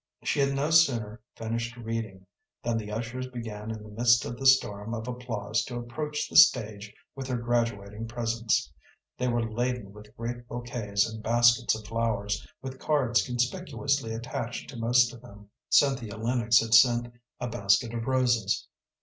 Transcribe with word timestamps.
She 0.23 0.39
had 0.39 0.55
no 0.55 0.71
sooner 0.71 1.21
finished 1.35 1.77
reading 1.77 2.25
than 2.63 2.75
the 2.75 2.91
ushers 2.91 3.27
began 3.27 3.69
in 3.69 3.83
the 3.83 3.91
midst 3.91 4.25
of 4.25 4.35
the 4.35 4.47
storm 4.47 4.95
of 4.95 5.07
applause 5.07 5.63
to 5.65 5.75
approach 5.77 6.27
the 6.27 6.37
stage 6.37 6.91
with 7.15 7.27
her 7.27 7.37
graduating 7.37 8.07
presents. 8.07 8.73
They 9.19 9.27
were 9.27 9.47
laden 9.47 9.93
with 9.93 10.17
great 10.17 10.47
bouquets 10.47 11.07
and 11.07 11.21
baskets 11.21 11.75
of 11.79 11.85
flowers, 11.85 12.43
with 12.63 12.79
cards 12.79 13.21
conspicuously 13.23 14.11
attached 14.11 14.71
to 14.71 14.75
most 14.75 15.13
of 15.13 15.21
them. 15.21 15.51
Cynthia 15.69 16.17
Lennox 16.17 16.61
had 16.61 16.73
sent 16.73 17.13
a 17.39 17.47
basket 17.47 17.93
of 17.93 18.07
roses. 18.07 18.67